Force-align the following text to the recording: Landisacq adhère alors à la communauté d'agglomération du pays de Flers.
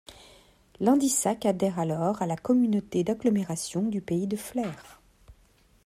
Landisacq 0.79 1.45
adhère 1.45 1.77
alors 1.77 2.23
à 2.23 2.25
la 2.25 2.35
communauté 2.35 3.03
d'agglomération 3.03 3.83
du 3.83 4.01
pays 4.01 4.25
de 4.25 4.35
Flers. 4.35 4.99